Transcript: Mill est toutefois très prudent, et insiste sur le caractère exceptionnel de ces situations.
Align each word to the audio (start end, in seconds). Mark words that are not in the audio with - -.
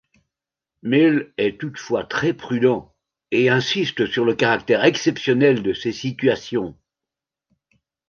Mill 0.81 1.31
est 1.37 1.59
toutefois 1.61 2.03
très 2.05 2.33
prudent, 2.33 2.95
et 3.29 3.49
insiste 3.51 4.07
sur 4.07 4.25
le 4.25 4.33
caractère 4.33 4.83
exceptionnel 4.83 5.61
de 5.61 5.73
ces 5.73 5.91
situations. 5.91 6.75